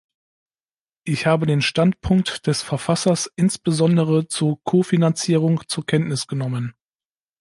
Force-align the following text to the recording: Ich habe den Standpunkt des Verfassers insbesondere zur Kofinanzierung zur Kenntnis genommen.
Ich 1.03 1.27
habe 1.27 1.45
den 1.45 1.61
Standpunkt 1.61 2.47
des 2.47 2.63
Verfassers 2.63 3.29
insbesondere 3.35 4.27
zur 4.27 4.59
Kofinanzierung 4.63 5.61
zur 5.67 5.85
Kenntnis 5.85 6.25
genommen. 6.25 6.73